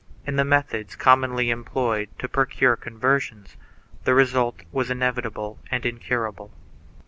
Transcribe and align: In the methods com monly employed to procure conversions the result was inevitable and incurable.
In 0.25 0.35
the 0.35 0.43
methods 0.43 0.95
com 0.95 1.21
monly 1.21 1.51
employed 1.51 2.09
to 2.17 2.27
procure 2.27 2.75
conversions 2.75 3.55
the 4.03 4.15
result 4.15 4.61
was 4.71 4.89
inevitable 4.89 5.59
and 5.69 5.85
incurable. 5.85 6.51